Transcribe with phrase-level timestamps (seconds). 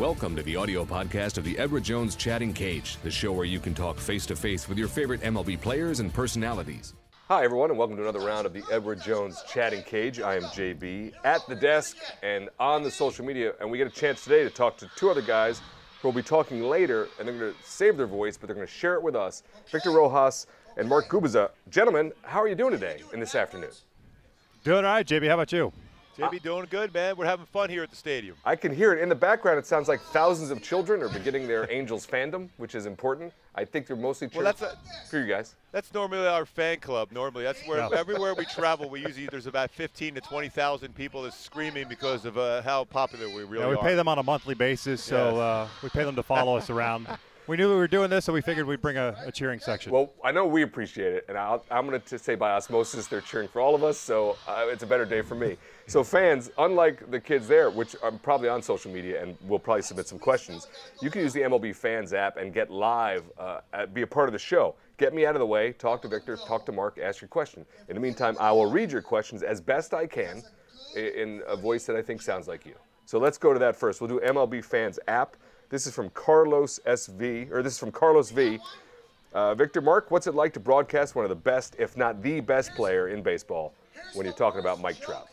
[0.00, 3.60] Welcome to the audio podcast of the Edward Jones Chatting Cage, the show where you
[3.60, 6.94] can talk face to face with your favorite MLB players and personalities.
[7.28, 10.18] Hi, everyone, and welcome to another round of the Edward Jones Chatting Cage.
[10.18, 13.90] I am JB at the desk and on the social media, and we get a
[13.90, 15.60] chance today to talk to two other guys
[16.00, 18.66] who will be talking later, and they're going to save their voice, but they're going
[18.66, 19.42] to share it with us.
[19.70, 20.46] Victor Rojas
[20.78, 21.50] and Mark Gubicza.
[21.68, 23.72] Gentlemen, how are you doing today and this afternoon?
[24.64, 25.28] Doing all right, JB.
[25.28, 25.74] How about you?
[26.18, 27.16] JB doing good, man.
[27.16, 28.36] We're having fun here at the stadium.
[28.44, 29.58] I can hear it in the background.
[29.58, 33.32] It sounds like thousands of children are beginning their Angels fandom, which is important.
[33.54, 35.54] I think they're mostly cheering Well, that's a- for you guys.
[35.72, 37.10] That's normally our fan club.
[37.12, 37.88] Normally, that's where Yeah.
[37.96, 42.36] everywhere we travel, we usually there's about 15 to 20,000 people that's screaming because of
[42.36, 43.60] uh, how popular we really are.
[43.60, 43.82] Yeah, we are.
[43.82, 45.34] pay them on a monthly basis, so Yes.
[45.36, 47.06] uh, we pay them to follow us around.
[47.46, 49.90] We knew we were doing this, so we figured we'd bring a, a cheering section.
[49.90, 53.22] Well, I know we appreciate it, and I'll, I'm going to say by osmosis they're
[53.22, 55.56] cheering for all of us, so uh, it's a better day for me.
[55.90, 59.82] So, fans, unlike the kids there, which are probably on social media and will probably
[59.82, 60.68] submit some questions,
[61.02, 64.32] you can use the MLB Fans app and get live, uh, be a part of
[64.32, 64.76] the show.
[64.98, 67.66] Get me out of the way, talk to Victor, talk to Mark, ask your question.
[67.88, 70.44] In the meantime, I will read your questions as best I can
[70.94, 72.76] in a voice that I think sounds like you.
[73.04, 74.00] So let's go to that first.
[74.00, 75.34] We'll do MLB Fans app.
[75.70, 78.60] This is from Carlos SV, or this is from Carlos V.
[79.34, 82.38] Uh, Victor Mark, what's it like to broadcast one of the best, if not the
[82.38, 83.74] best player in baseball
[84.14, 85.26] when you're talking about Mike Trout?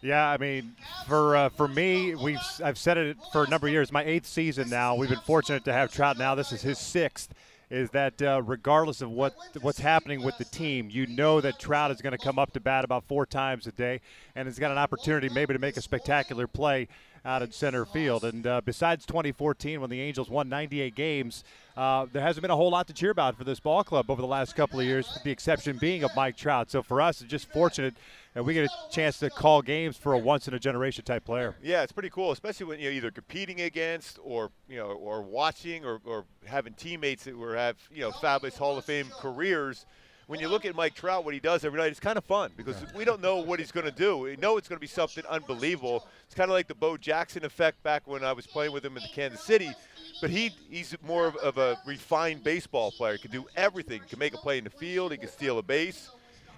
[0.00, 0.74] Yeah, I mean,
[1.06, 3.90] for uh, for me, we've I've said it for a number of years.
[3.90, 4.94] My eighth season now.
[4.94, 6.18] We've been fortunate to have Trout.
[6.18, 7.34] Now this is his sixth.
[7.70, 11.90] Is that uh, regardless of what what's happening with the team, you know that Trout
[11.90, 14.00] is going to come up to bat about four times a day,
[14.34, 16.88] and he's got an opportunity maybe to make a spectacular play
[17.28, 18.24] out in center field.
[18.24, 21.44] And uh, besides 2014, when the Angels won 98 games,
[21.76, 24.20] uh, there hasn't been a whole lot to cheer about for this ball club over
[24.20, 26.70] the last couple of years, with the exception being of Mike Trout.
[26.70, 27.94] So for us, it's just fortunate
[28.34, 31.24] that we get a chance to call games for a once in a generation type
[31.24, 31.54] player.
[31.62, 35.84] Yeah, it's pretty cool, especially when you're either competing against or you know or watching
[35.84, 39.86] or, or having teammates that were have you know fabulous Hall of Fame careers.
[40.28, 42.52] When you look at Mike Trout, what he does every night, it's kind of fun
[42.54, 44.18] because we don't know what he's going to do.
[44.18, 46.06] We know it's going to be something unbelievable.
[46.26, 48.98] It's kind of like the Bo Jackson effect back when I was playing with him
[48.98, 49.72] in Kansas City.
[50.20, 53.14] But he he's more of, of a refined baseball player.
[53.14, 54.02] He can do everything.
[54.02, 55.12] He can make a play in the field.
[55.12, 56.10] He can steal a base.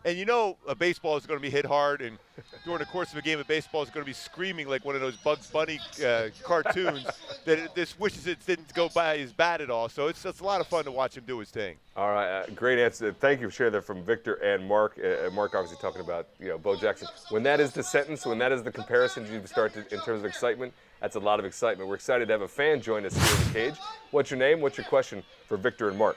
[0.05, 2.19] And you know a baseball is going to be hit hard, and
[2.65, 4.95] during the course of a game of baseball, is going to be screaming like one
[4.95, 7.07] of those Bugs Bunny uh, cartoons
[7.45, 9.91] that it just wishes it didn't go by his bat at all.
[9.91, 11.77] So it's, it's a lot of fun to watch him do his thing.
[11.97, 13.13] All right, uh, great answer.
[13.13, 14.99] Thank you for sharing that from Victor and Mark.
[15.03, 17.09] Uh, uh, Mark obviously talking about you know Bo Jackson.
[17.29, 20.21] When that is the sentence, when that is the comparison you start to, in terms
[20.21, 21.91] of excitement, that's a lot of excitement.
[21.91, 23.81] We're excited to have a fan join us here in the cage.
[24.13, 24.63] What's your name?
[24.63, 26.17] What's your question for Victor and Mark?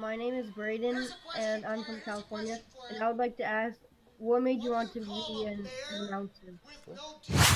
[0.00, 1.06] My name is Braden,
[1.38, 2.58] and I'm from California.
[2.90, 3.78] And I would like to ask,
[4.16, 6.54] what made you want to be an announcer?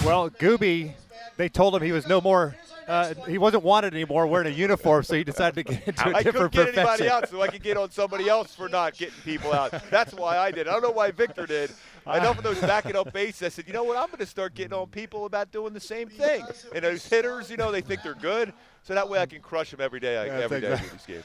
[0.05, 0.93] Well, Gooby,
[1.38, 2.54] they told him he was no more,
[2.87, 6.10] uh, he wasn't wanted anymore wearing a uniform, so he decided to get into a
[6.10, 7.06] I couldn't different get profession.
[7.06, 9.72] anybody out, so I could get on somebody else for not getting people out.
[9.91, 10.69] That's why I did.
[10.69, 11.71] I don't know why Victor did.
[12.06, 13.97] I know for those backing up bases, I said, you know what?
[13.97, 16.44] I'm going to start getting on people about doing the same thing.
[16.75, 19.70] And those hitters, you know, they think they're good, so that way I can crush
[19.70, 20.19] them every day.
[20.19, 21.25] I, That's every day I do exactly- these games.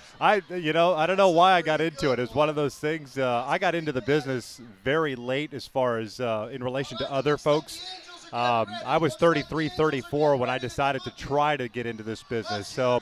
[0.51, 2.19] I, you know, I don't know why I got into it.
[2.19, 3.17] It's one of those things.
[3.17, 7.11] Uh, I got into the business very late, as far as uh, in relation to
[7.11, 7.83] other folks.
[8.31, 12.67] Um, I was 33, 34 when I decided to try to get into this business.
[12.67, 13.01] So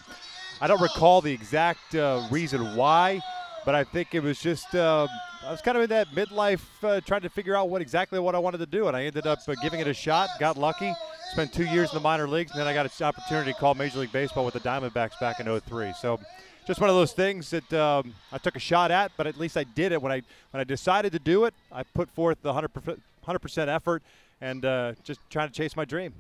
[0.61, 3.19] I don't recall the exact uh, reason why,
[3.67, 5.09] but I think it was just uh,
[5.45, 8.33] I was kind of in that midlife uh, trying to figure out what exactly what
[8.33, 10.29] I wanted to do, and I ended up uh, giving it a shot.
[10.39, 10.94] Got lucky.
[11.33, 13.75] Spent two years in the minor leagues, and then I got an opportunity to call
[13.75, 15.91] Major League Baseball with the Diamondbacks back in 03.
[16.00, 16.17] So
[16.66, 19.57] just one of those things that um, I took a shot at, but at least
[19.57, 20.01] I did it.
[20.01, 24.01] When I when I decided to do it, I put forth the 100 percent effort
[24.39, 26.13] and uh, just trying to chase my dream.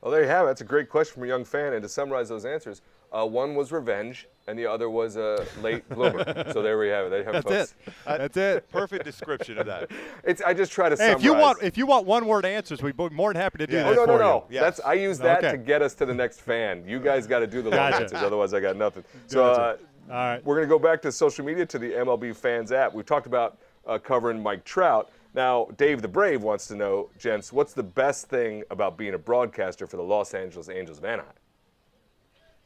[0.00, 0.48] Well, there you have it.
[0.48, 1.74] That's a great question from a young fan.
[1.74, 2.80] And to summarize those answers,
[3.12, 6.24] uh, one was revenge, and the other was a late bloomer.
[6.52, 7.10] so there we have it.
[7.10, 7.74] There you have That's folks.
[7.86, 7.92] it.
[8.06, 8.68] That's it.
[8.72, 9.90] Perfect description of that.
[10.24, 11.18] It's I just try to Hey, summarize.
[11.20, 13.66] if you want if you want one word answers, we'd be more than happy to
[13.66, 13.82] do Yeah.
[13.82, 14.44] that Oh no no for no!
[14.48, 14.62] Yes.
[14.62, 15.50] That's I use that Okay.
[15.52, 16.84] to get us to the next fan.
[16.86, 19.04] You guys got to do the long answers, otherwise I got nothing.
[19.26, 19.76] So uh,
[20.08, 20.44] All right.
[20.46, 22.94] we're gonna go back to social media to the MLB Fans app.
[22.94, 25.10] We talked about uh, covering Mike Trout.
[25.34, 29.18] Now Dave the Brave wants to know, gents, what's the best thing about being a
[29.18, 31.32] broadcaster for the Los Angeles Angels of Anaheim?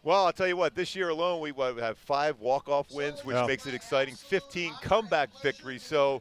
[0.02, 0.75] Well, I'll tell you what.
[0.75, 3.46] This year alone, we have five walk-off wins, which Yeah.
[3.46, 4.14] makes it exciting.
[4.14, 5.82] 15 comeback victories.
[5.82, 6.20] So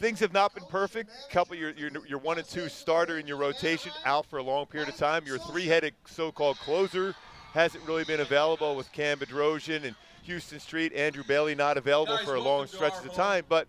[0.00, 1.10] things have not been perfect.
[1.30, 4.66] Couple, you're, you're, you're one and two starter in your rotation, out for a long
[4.66, 5.24] period of time.
[5.26, 7.14] Your three-headed so-called closer
[7.52, 9.94] hasn't really been available with Cam Bedrosian and
[10.26, 13.44] Huston Street, Andrew Bailey not available for a long stretch of time.
[13.48, 13.68] But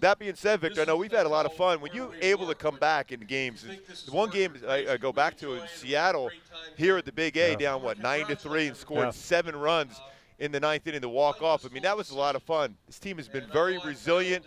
[0.00, 1.80] that being said, Victor, I know we've had a lot of fun.
[1.80, 3.62] When you're able to come back in games,
[4.06, 6.30] the one game I, I go back to in Seattle,
[6.76, 7.56] here at the Big A, Yeah.
[7.56, 9.10] down what nine to three, and scored Yeah.
[9.12, 10.00] seven runs
[10.38, 11.64] in the ninth inning to walk off.
[11.64, 12.76] I mean, that was a lot of fun.
[12.86, 14.44] This team has been very resilient.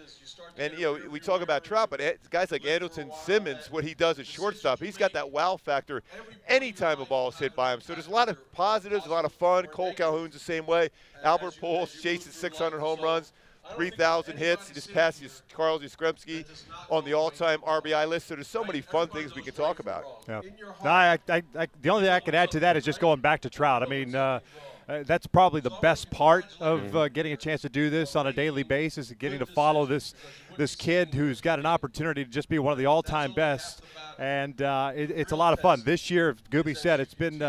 [0.58, 4.20] And, you know, we talk about Trout, but guys like Andrelton Simmons, what he does
[4.20, 6.04] at shortstop, he's got that wow factor
[6.48, 7.82] anytime a ball is hit by him.
[7.82, 9.68] So there's a lot of positives, a lot of fun.
[9.68, 10.90] Cole Calhoun's the same way.
[11.24, 13.34] Albert Pujols chasing 600 home runs.
[13.74, 14.68] 3,000 hits.
[14.68, 16.46] He just passed Carl Yastrzemski
[16.90, 18.28] on the all-time RBI list.
[18.28, 20.06] So there's so many fun things we can talk about.
[20.28, 20.42] Yeah.
[20.84, 23.22] No, I, I, I, the only thing I could add to that is just going
[23.22, 23.82] back to Trout.
[23.82, 24.40] I mean, uh,
[24.88, 28.28] uh, that's probably the best part of uh, getting a chance to do this on
[28.28, 30.14] a daily basis, and getting to follow this
[30.58, 33.82] this kid who's got an opportunity to just be one of the all-time best,
[34.18, 35.82] and uh, it, it's a lot of fun.
[35.86, 37.42] This year, Gooby said, it's been.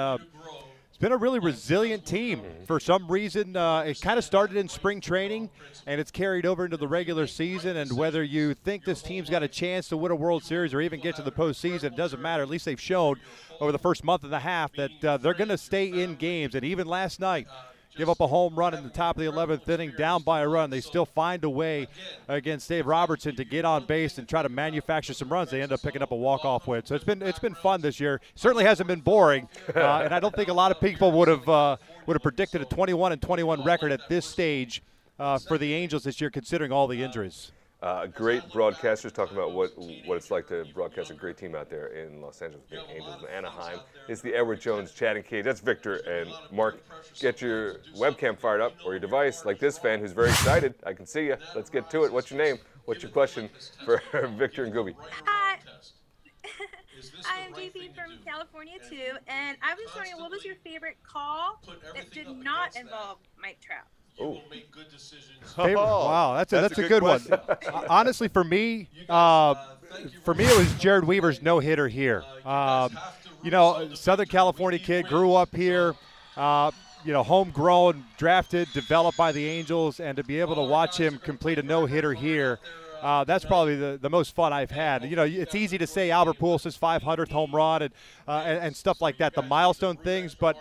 [0.96, 2.40] It's been a really resilient team.
[2.66, 5.50] For some reason, uh, it kind of started in spring training,
[5.87, 7.76] and it's carried over into the regular season.
[7.76, 10.81] And whether you think this team's got a chance to win a World Series or
[10.81, 12.43] even get to the postseason, it doesn't matter.
[12.43, 13.20] At least they've shown
[13.60, 16.54] over the first month and a half that uh, they're going to stay in games.
[16.54, 17.46] And even last night,
[17.96, 20.48] give up a home run in the top of the 11th inning, down by a
[20.48, 20.70] run.
[20.70, 21.88] They still find a way
[22.28, 25.50] against Dave Robertson to get on base and try to manufacture some runs.
[25.50, 26.84] They end up picking up a walk-off win.
[26.84, 28.20] So it's been it's been fun this year.
[28.34, 31.48] Certainly hasn't been boring, uh, and I don't think a lot of people would have
[31.48, 31.76] uh,
[32.06, 34.82] would have predicted a 21 and 21 record at this stage
[35.19, 37.52] uh, for the Angels this year, considering all the injuries.
[37.82, 39.70] Uh, great broadcasters talking about what
[40.06, 43.23] what it's like to broadcast a great team out there in Los Angeles, the Angels
[43.23, 43.81] of Anaheim.
[44.08, 45.44] It's the Edward Jones chatting cage.
[45.44, 46.82] That's Victor and Mark.
[47.20, 50.75] Get your webcam fired up or your device, like this fan who's very excited.
[50.87, 51.37] I can see you.
[51.55, 52.12] Let's get to it.
[52.12, 52.58] What's your name?
[52.87, 53.50] What's your question
[53.84, 54.02] for
[54.38, 54.94] Victor and Gooby?
[55.26, 55.58] Hi.
[57.28, 61.61] I am JP from California too, and I was wondering, what was your favorite call
[61.94, 63.84] that did not involve Mike Trout?
[64.20, 64.38] Ooh.
[65.54, 67.32] Favorite- Oh, wow, that's a, that's, a, good, question.
[67.32, 67.56] one.
[67.74, 69.54] Uh, Honestly, for me, uh,
[70.24, 72.22] for me, it was Jered Weaver's no hitter here.
[72.44, 72.98] Um,
[73.42, 75.94] you know, Southern California kid, grew up here.
[76.36, 76.70] Uh,
[77.04, 81.18] you know, homegrown, drafted, developed by the Angels, and to be able to watch him
[81.18, 82.58] complete a no hitter here.
[83.00, 85.04] Uh, that's probably the, the most fun I've had.
[85.04, 87.94] You know, it's easy to say Albert Pujols' 500th home run and,
[88.26, 90.56] uh, and and stuff like that, the milestone things, but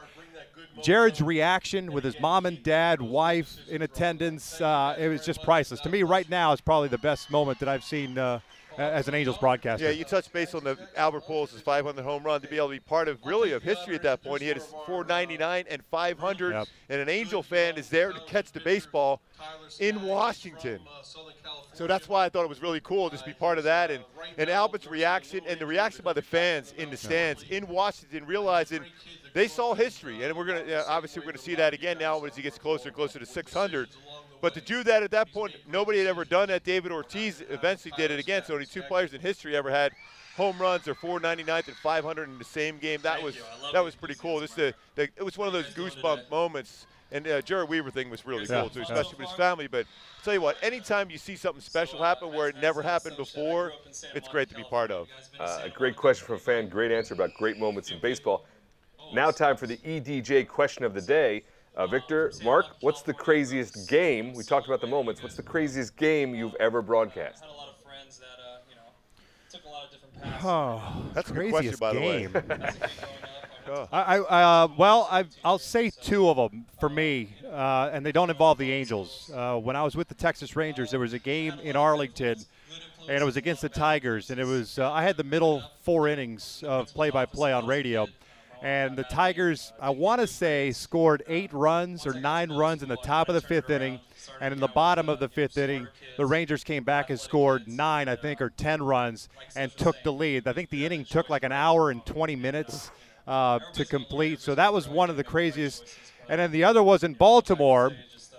[0.82, 5.80] Jered's reaction with his mom and dad, wife in attendance, uh, it was just priceless.
[5.82, 8.40] To me, right now, is probably the best moment that I've seen uh,
[8.78, 9.86] as an Angels broadcaster.
[9.86, 12.74] Yeah, you touched base on the Albert Pujols' 500 home run to be able to
[12.74, 14.42] be part of really of history at that point.
[14.42, 16.68] He had his 499 and 500, Yep.
[16.90, 19.22] and an Angel fan is there to catch the baseball
[19.80, 20.82] in Washington.
[21.74, 23.92] So that's why I thought it was really cool just to be part of that,
[23.92, 24.04] and
[24.38, 28.82] and Albert's reaction and the reaction by the fans in the stands in Washington, realizing
[29.36, 32.38] they saw history, and we're gonna yeah, obviously we're gonna see that again now as
[32.38, 33.90] he gets closer and closer to 600.
[34.42, 36.64] But to do that at that point, nobody had ever done that.
[36.64, 38.44] David Ortiz eventually did it again.
[38.46, 39.92] So only two players in history ever had
[40.38, 43.02] home runs or 499th and 500 in the same game.
[43.04, 43.36] That was
[43.74, 44.40] that was pretty cool.
[44.40, 46.88] This the, the it was one of those goosebump moments.
[47.12, 48.86] And uh, Jered Weaver thing was really Yeah, cool too, yeah.
[48.86, 49.68] especially with his family.
[49.68, 53.16] But I'll tell you what, anytime you see something special happen where it never happened
[53.16, 53.74] before,
[54.16, 55.08] it's great to be part of.
[55.40, 56.68] Uh, a great question from a fan.
[56.68, 58.46] Great answer about great moments in baseball.
[59.14, 61.44] Now, time for the EDJ question of the day.
[61.76, 64.34] Uh, Victor, Mark, what's the craziest game?
[64.34, 65.22] We talked about the moments.
[65.22, 67.44] What's the craziest game you've ever broadcast?
[67.44, 68.82] had a lot of friends that uh, you know
[69.52, 70.46] took a lot of different paths.
[70.46, 72.80] Oh, That's a good question, craziest by the game.
[73.66, 73.88] growing.
[73.92, 78.12] I, I uh, well, I, I'll say two of them for me, uh, and they
[78.12, 79.30] don't involve the Angels.
[79.34, 82.38] Uh, when I was with the Texas Rangers, there was a game in Arlington,
[83.10, 86.08] and it was against the Tigers, and it was uh, I had the middle four
[86.08, 88.08] innings of play-by-play on radio,
[88.62, 92.98] and the Tigers, I want to say, scored eight runs or nine runs in the
[92.98, 94.00] top of the fifth inning,
[94.42, 98.08] and in the bottom of the fifth inning, the Rangers came back and scored nine,
[98.08, 100.48] I think, or ten runs, and took the lead.
[100.48, 102.92] I think the inning took like an hour and 20 minutes
[103.28, 104.40] uh, to complete.
[104.40, 105.86] So that was one of the craziest.
[106.30, 107.92] And then the other was in Baltimore.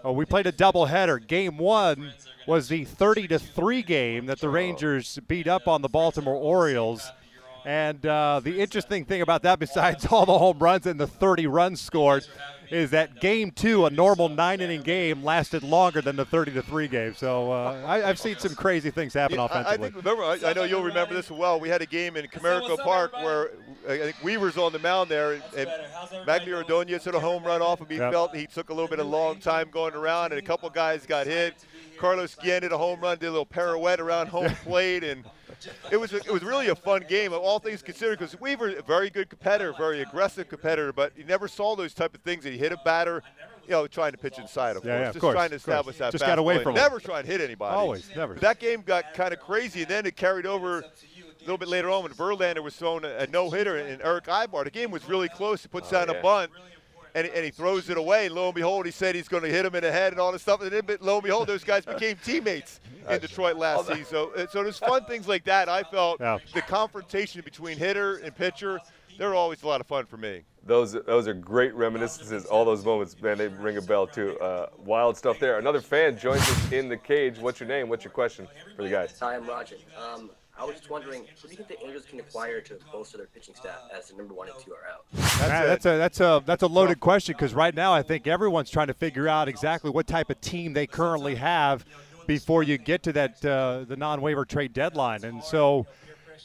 [0.05, 1.25] Uh, we played a doubleheader.
[1.25, 2.13] Game one
[2.47, 7.11] was the 30 to three game that the Rangers beat up on the Baltimore Orioles.
[7.67, 11.49] And uh, the interesting thing about that, besides all the home runs and the 30
[11.49, 12.25] runs scored,
[12.71, 16.63] is that game two, a normal nine inning game, lasted longer than the 30 to
[16.63, 17.13] three game.
[17.15, 20.23] So uh, I, I've seen some crazy things happen Yeah, I- I, think remember.
[20.23, 21.59] I, I know you'll remember this well.
[21.59, 23.51] We had a game in Comerica Park where
[23.89, 25.71] I think Weaver's on the mound there, and, and
[26.27, 27.87] Magglio Ordonez hit a home run off him.
[27.89, 28.13] He Yep.
[28.13, 31.05] felt he took a little bit of long time going around, and a couple guys
[31.07, 31.55] got hit.
[31.99, 35.25] Carlos Guillen did a home run, did a little pirouette around home plate, and
[35.91, 38.83] it was a, it was really a fun game, all things considered, because Weaver a
[38.83, 42.45] very good competitor, very aggressive competitor, but you never saw those type of things.
[42.45, 43.23] That he hit a batter,
[43.65, 45.57] you know, trying to pitch inside, of Yeah, course, yeah, of just course, trying to
[45.57, 46.13] establish that.
[46.13, 46.77] Just got away from him.
[46.77, 47.75] never trying to hit anybody.
[47.77, 48.35] Always, never.
[48.35, 50.81] But that game got kind of crazy, and then it carried over.
[50.81, 50.85] A
[51.47, 54.65] little bit later on, when Verlander was throwing a, a no hitter, and Erick Aybar,
[54.65, 55.63] the game was really close.
[55.63, 56.19] He puts Oh, down yeah.
[56.19, 56.51] a bunt,
[57.17, 58.27] and, and he throws it away.
[58.27, 60.21] And lo and behold, he said he's going to hit him in the head and
[60.21, 60.61] all this stuff.
[60.61, 64.05] And then, but lo and behold, those guys became teammates in Detroit last season.
[64.05, 65.69] So, uh, so there's fun things like that.
[65.69, 66.39] I felt Yeah.
[66.55, 68.79] the confrontation between hitter and pitcher,
[69.19, 70.43] they're always a lot of fun for me.
[70.67, 72.45] Those those are great reminiscences.
[72.47, 74.37] All those moments, man, they ring a bell too.
[74.41, 75.59] Uh, wild stuff there.
[75.59, 77.39] Another fan joins us in the cage.
[77.39, 77.89] What's your name?
[77.89, 79.17] What's your question for the guys?
[79.21, 79.77] Hi, I'm Roger.
[79.97, 83.19] Um, I was just wondering, what do you think the Angels can acquire to bolster
[83.19, 85.05] their pitching staff as the number one and two are out?
[85.13, 85.67] That's, Yeah, it.
[85.67, 88.87] that's a that's a that's a loaded question because right now I think everyone's trying
[88.87, 91.85] to figure out exactly what type of team they currently have
[92.27, 95.87] before you get to that uh, the non-waiver trade deadline, and so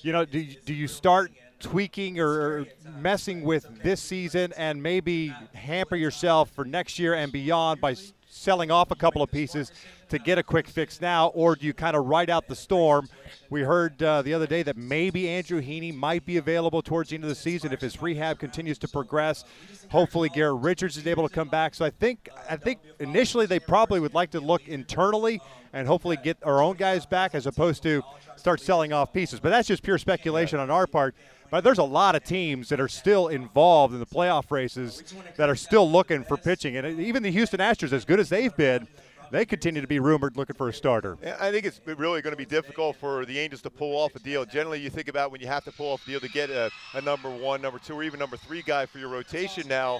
[0.01, 2.65] you know do you, do you start tweaking or
[2.99, 7.95] messing with this season and maybe hamper yourself for next year and beyond by
[8.27, 9.71] selling off a couple of pieces
[10.11, 13.09] to get a quick fix now, or do you kind of ride out the storm?
[13.49, 17.15] We heard uh, the other day that maybe Andrew Heaney might be available towards the
[17.15, 19.45] end of the season if his rehab continues to progress.
[19.89, 21.73] Hopefully, Garrett Richards is able to come back.
[21.73, 25.41] So I think I think initially they probably would like to look internally
[25.73, 28.03] and hopefully get our own guys back as opposed to
[28.35, 29.39] start selling off pieces.
[29.39, 31.15] But that's just pure speculation on our part.
[31.49, 35.03] But there's a lot of teams that are still involved in the playoff races
[35.35, 38.55] that are still looking for pitching, and even the Houston Astros, as good as they've
[38.55, 38.87] been,
[39.31, 41.17] they continue to be rumored looking for a starter.
[41.39, 44.19] I think it's really going to be difficult for the Angels to pull off a
[44.19, 44.45] deal.
[44.45, 46.69] Generally, you think about when you have to pull off a deal to get a,
[46.93, 49.99] a number one, number two, or even number three guy for your rotation now.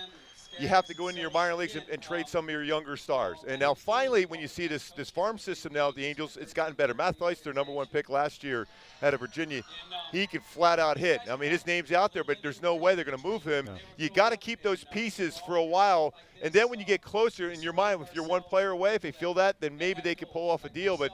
[0.59, 2.97] You have to go into your minor leagues and, and trade some of your younger
[2.97, 3.37] stars.
[3.47, 6.53] And now, finally, when you see this this farm system now at the Angels, it's
[6.53, 6.93] gotten better.
[6.93, 8.67] Matt Thaiss, their number one pick last year
[9.01, 9.63] out of Virginia,
[10.11, 11.21] he can flat out hit.
[11.29, 13.69] I mean, his name's out there, but there's no way they're going to move him.
[13.97, 17.51] You got to keep those pieces for a while, and then when you get closer
[17.51, 20.15] in your mind, if you're one player away, if they feel that, then maybe they
[20.15, 20.97] could pull off a deal.
[20.97, 21.11] But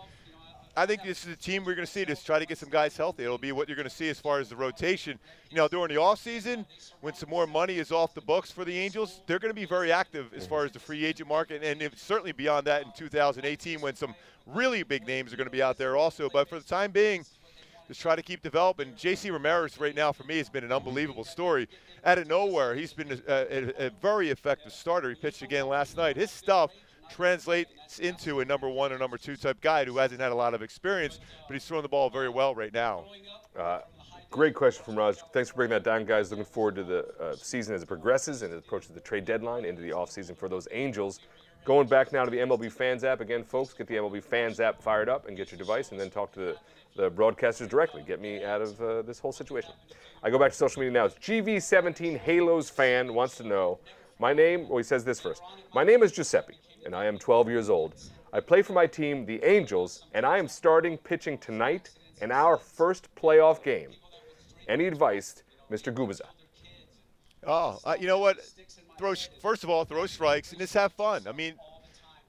[0.77, 2.05] I think this is a team we're going to see.
[2.05, 3.23] Just try to get some guys healthy.
[3.23, 5.17] It'll be what you're going to see as far as the rotation.
[5.49, 6.67] You know, during the offseason,
[7.01, 9.65] when some more money is off the books for the Angels, they're going to be
[9.65, 12.91] very active as far as the free agent market, and if, certainly beyond that in
[12.95, 14.13] 2018 when some
[14.45, 16.29] really big names are going to be out there also.
[16.31, 17.25] But for the time being,
[17.87, 18.93] just try to keep developing.
[18.95, 19.31] J.C.
[19.31, 21.67] Ramirez right now for me has been an unbelievable story.
[22.05, 25.09] Out of nowhere, he's been a, a, a very effective starter.
[25.09, 26.17] He pitched again last night.
[26.17, 26.71] His stuff
[27.09, 30.53] translates into a number one or number two type guy who hasn't had a lot
[30.53, 33.05] of experience, but he's throwing the ball very well right now.
[33.57, 33.79] Uh,
[34.29, 35.17] great question from Raj.
[35.33, 36.29] Thanks for breaking that down, guys.
[36.29, 39.65] Looking forward to the uh, season as it progresses and it approaches the trade deadline
[39.65, 41.19] into the offseason for those Angels.
[41.67, 43.73] Going back now to the MLB Fans app again, folks.
[43.73, 46.39] Get the MLB Fans app fired up and get your device, and then talk to
[46.39, 46.57] the,
[46.95, 48.03] the broadcasters directly.
[48.07, 49.71] Get me out of uh, this whole situation.
[50.23, 51.05] I go back to social media now.
[51.05, 53.79] It's GV17 Halos fan wants to know
[54.17, 54.69] my name.
[54.69, 55.41] Well, he says this first.
[55.73, 56.53] My name is Giuseppe,
[56.87, 57.93] and I am 12 years old.
[58.33, 61.91] I play for my team, the Angels, and I am starting pitching tonight
[62.21, 63.89] in our first playoff game.
[64.67, 65.93] Any advice, Mr.
[65.93, 66.21] Gubicza?
[67.45, 68.37] Oh, uh, you know what?
[68.97, 71.23] Throw first of all, throw strikes and just have fun.
[71.27, 71.53] I mean,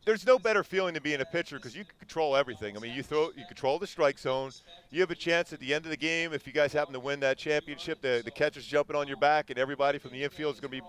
[0.04, 2.76] there's no better feeling than being a pitcher because you control everything.
[2.76, 4.50] I mean, you throw, you control the strike zone.
[4.90, 7.00] You have a chance at the end of the game if you guys happen to
[7.00, 8.00] win that championship.
[8.00, 10.80] The the catcher's jumping on your back, and everybody from the infield is going to
[10.80, 10.86] be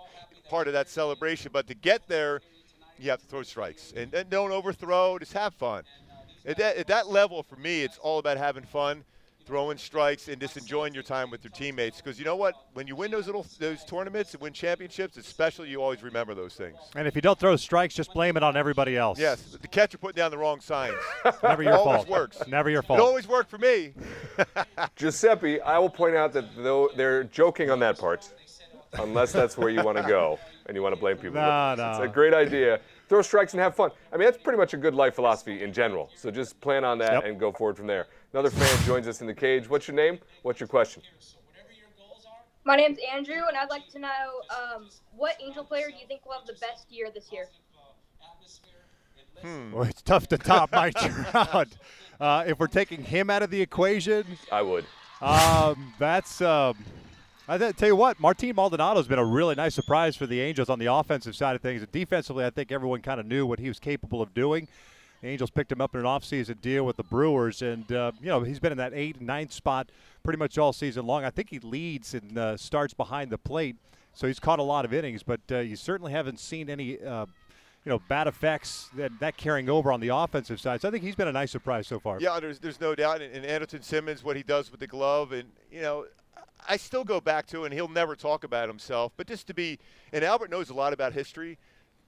[0.50, 1.52] part of that celebration.
[1.54, 2.42] But to get there,
[3.00, 5.18] you have to throw strikes and, and don't overthrow.
[5.20, 5.84] Just have fun.
[6.46, 9.04] At that, at that level, for me, it's all about having fun,
[9.46, 11.98] throwing strikes, and just enjoying your time with your teammates.
[11.98, 12.56] Because you know what?
[12.74, 16.54] When you win those little those tournaments and win championships, especially, you always remember those
[16.56, 16.78] things.
[16.96, 19.20] And if you don't throw strikes, just blame it on everybody else.
[19.20, 20.96] Yes, the catcher putting down the wrong signs.
[21.44, 21.96] Never your always fault.
[21.98, 22.48] Always works.
[22.48, 23.00] Never your It fault.
[23.00, 23.94] always worked for me.
[24.96, 28.32] Giuseppe, I will point out that though they're joking on that part,
[28.94, 31.34] unless that's where you want to go and you want to blame people.
[31.42, 32.80] No, But It's a great idea.
[33.10, 33.90] Throw strikes and have fun.
[34.14, 36.12] I mean, that's pretty much a good life philosophy in general.
[36.16, 37.26] So just plan on that Yep.
[37.26, 38.06] and go forward from there.
[38.34, 39.68] Another fan joins us in the cage.
[39.68, 40.20] What's your name?
[40.44, 41.02] What's your question?
[42.66, 44.10] My name's Andrew, and I'd like to know
[44.52, 47.48] um, what Angel player do you think will have the best year this year?
[49.42, 49.72] Hmm.
[49.72, 51.70] Well, it's tough to top Mike Trout.
[52.20, 54.86] Uh, if we're taking him out of the equation, I would.
[55.22, 56.42] um, that's.
[56.42, 56.78] Um,
[57.50, 60.78] I tell you what, Martin Maldonado's been a really nice surprise for the Angels on
[60.78, 61.82] the offensive side of things.
[61.82, 64.68] And Defensively, I think everyone kind of knew what he was capable of doing.
[65.24, 68.28] The Angels picked him up in an offseason deal with the Brewers, and uh, you
[68.28, 69.90] know he's been in that eight and ninth spot
[70.24, 71.26] pretty much all season long.
[71.26, 73.78] I think he leads and uh, starts behind the plate,
[74.14, 75.24] so he's caught a lot of innings.
[75.24, 77.26] But uh, you certainly haven't seen any uh,
[77.84, 80.82] you know, bad effects that, that carrying over on the offensive side.
[80.82, 82.20] So I think he's been a nice surprise so far.
[82.22, 83.22] Yeah, there's there's no doubt.
[83.22, 86.06] And Andrelton Simmons, what he does with the glove, and you know,
[86.70, 89.80] I still go back to, and he'll never talk about himself, but just to be,
[90.14, 91.58] and Albert knows a lot about history,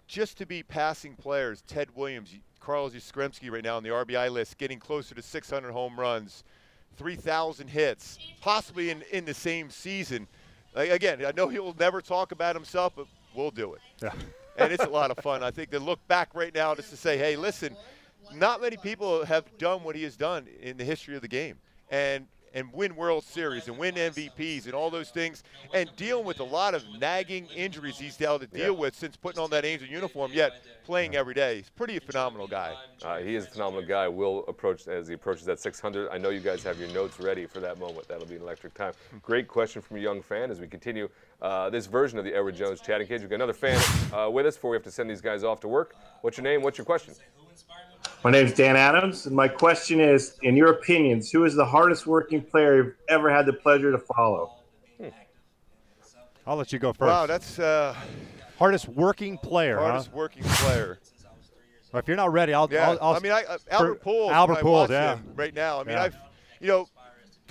[0.08, 4.60] just to be passing players, Ted Williams, Carlos Yastrzemski right now on the RBI list,
[4.60, 6.44] getting closer to 600 home runs,
[6.96, 10.28] 3,000 hits, possibly in, in the same season.
[10.76, 13.82] Like, again, I know he'll never talk about himself, but we'll do it.
[14.04, 14.14] Yeah.
[14.58, 15.42] and it's a lot of fun.
[15.42, 17.76] I think to look back right now just to say, hey, listen,
[18.36, 21.58] not many people have done what he has done in the history of the game.
[21.90, 25.44] And and win World Series and win MVPs and all those things,
[25.74, 28.80] and dealing with a lot of nagging injuries he's had to deal yeah.
[28.80, 30.54] with since putting on that Angel uniform, yet
[30.84, 31.58] playing every day.
[31.58, 32.76] He's pretty phenomenal guy.
[33.04, 34.08] Uh, he is a phenomenal guy.
[34.08, 36.10] Will approach as he approaches that 600.
[36.10, 38.08] I know you guys have your notes ready for that moment.
[38.08, 38.94] That'll be an electric time.
[39.22, 41.10] Great question from a young fan as we continue
[41.42, 43.22] uh, this version of the Edward Jones chatting cage.
[43.22, 43.82] We've got another fan
[44.14, 45.96] uh, with us before we have to send these guys off to work.
[46.22, 46.62] What's your name?
[46.62, 47.16] What's your question?
[48.24, 51.66] My name is Dan Adams, and my question is, in your opinions, who is the
[51.66, 54.58] hardest working player you've ever had the pleasure to follow?
[55.00, 55.08] Hmm.
[56.46, 57.10] I'll let you go first.
[57.10, 57.96] Wow, that's uh,
[58.60, 59.80] hardest working player.
[59.80, 60.18] Hardest huh?
[60.18, 61.00] working player.
[61.92, 62.70] well, if you're not ready, I'll.
[62.72, 64.32] Yeah, I'll, I'll i mean, I, uh, Albert Pujols.
[64.32, 65.18] Albert Pujols, yeah.
[65.36, 66.04] Right now, I mean, yeah.
[66.04, 66.16] I've,
[66.60, 66.88] you know,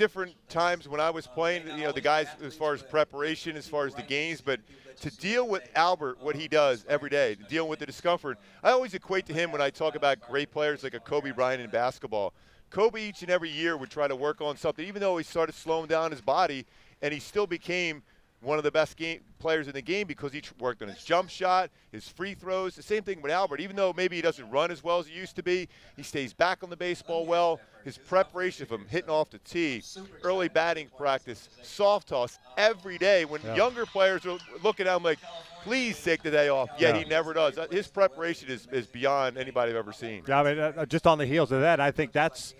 [0.01, 3.69] different times when I was playing, you know, the guys as far as preparation, as
[3.69, 4.59] far as the games, but
[5.03, 8.95] to deal with Albert, what he does every day, dealing with the discomfort, I always
[8.95, 12.33] equate to him when I talk about great players like a Kobe Bryant in basketball.
[12.71, 15.55] Kobe each and every year would try to work on something, even though he started
[15.55, 16.65] slowing down his body,
[17.03, 18.03] and he still became
[18.43, 21.29] one of the best game players in the game because he worked on his jump
[21.29, 22.75] shot, his free throws.
[22.75, 23.61] The same thing with Albert.
[23.61, 26.33] Even though maybe he doesn't run as well as he used to be, he stays
[26.33, 27.61] back on the baseball well.
[27.85, 29.83] His preparation from hitting off the tee,
[30.23, 33.25] early batting practice, soft toss every day.
[33.25, 33.57] When yeah.
[33.57, 35.19] younger players are looking at him like,
[35.63, 36.69] please take the day off.
[36.79, 37.03] Yet yeah.
[37.03, 37.57] he never does.
[37.57, 40.25] Uh, his preparation is, is beyond anybody I've ever seen.
[40.29, 42.55] Yeah, I mean, uh, just on the heels of that, I think that's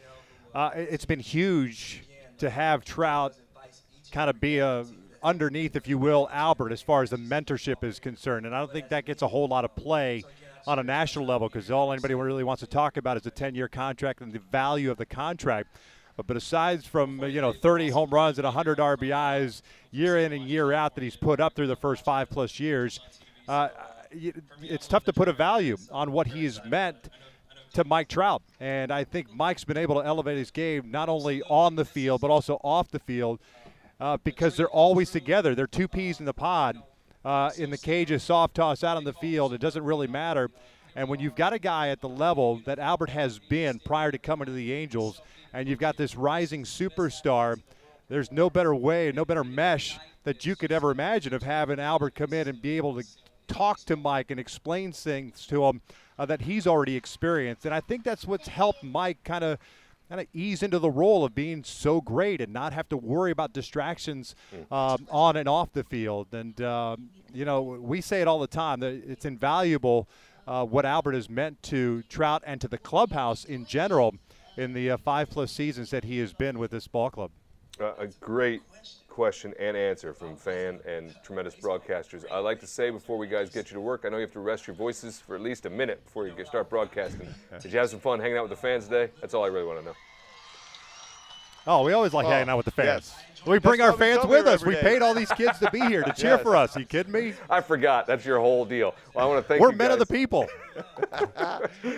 [0.55, 2.03] uh, it's been huge
[2.39, 3.35] to have Trout
[4.11, 4.85] kind of be a
[5.23, 8.47] underneath, if you will, Albert as far as the mentorship is concerned.
[8.47, 10.25] And I don't think that gets a whole lot of play
[10.67, 13.69] on a national level because all anybody really wants to talk about is a 10-year
[13.69, 15.77] contract and the value of the contract.
[16.27, 20.73] But aside from you know 30 home runs and 100 RBIs year in and year
[20.73, 23.01] out that he's put up through the first five plus years,
[23.49, 23.69] uh,
[24.63, 27.09] it's tough to put a value on what he's meant
[27.73, 28.43] to Mike Trout.
[28.59, 32.21] And I think Mike's been able to elevate his game not only on the field
[32.21, 33.41] but also off the field
[34.01, 35.55] uh, because they're always together.
[35.55, 36.83] They're two peas in the pod.
[37.23, 39.53] Uh, in the cage, a soft toss out on the field.
[39.53, 40.51] It doesn't really matter.
[40.97, 44.19] And when you've got a guy at the level that Albert has been prior to
[44.19, 45.21] coming to the Angels,
[45.53, 47.61] and you've got this rising superstar,
[48.09, 52.15] there's no better way, no better mesh that you could ever imagine of having Albert
[52.15, 53.07] come in and be able to
[53.47, 55.83] talk to Mike and explain things to him
[56.19, 57.67] uh, that he's already experienced.
[57.67, 59.59] And I think that's what's helped Mike kind of–
[60.11, 63.31] kind of ease into the role of being so great and not have to worry
[63.31, 64.75] about distractions hmm.
[64.75, 66.27] um, on and off the field.
[66.33, 70.09] And, um, you know, we say it all the time that it's invaluable
[70.49, 74.17] uh, what Albert has meant to Trout and to the clubhouse in general
[74.57, 77.31] in the uh, five plus seasons that he has been with this ball club.
[77.81, 78.63] Uh, a great
[79.21, 82.25] question and answer from fan and tremendous broadcasters.
[82.33, 84.33] I'd like to say before we guys get you to work, I know you have
[84.33, 87.29] to rest your voices for at least a minute before you start broadcasting.
[87.61, 89.13] Did you have some fun hanging out with the fans today?
[89.21, 89.95] That's all I really want to know.
[91.67, 93.15] Oh, we always like oh, hanging out with the fans.
[93.17, 93.47] Yes.
[93.47, 94.65] We bring our fans with us.
[94.65, 96.43] We paid all these kids to be here to cheer yes.
[96.43, 96.77] for us.
[96.77, 97.33] Are you kidding me?
[97.49, 98.07] I forgot.
[98.07, 98.95] That's your whole deal.
[99.15, 99.73] Well, I want to thank We're you.
[99.73, 100.01] We're men guys.
[100.01, 100.47] of the people.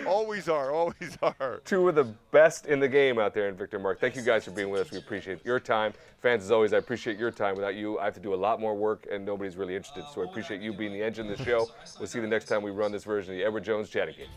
[0.07, 0.71] always are.
[0.71, 1.61] Always are.
[1.65, 3.99] Two of the best in the game out there in Victor Mark.
[3.99, 4.91] Thank you guys for being with us.
[4.91, 5.93] We appreciate your time.
[6.21, 7.55] Fans, as always, I appreciate your time.
[7.55, 10.05] Without you, I have to do a lot more work, and nobody's really interested.
[10.13, 11.67] So I appreciate you being the engine of the show.
[11.99, 14.15] We'll see you the next time we run this version of the Edward Jones Chatting
[14.17, 14.29] Game.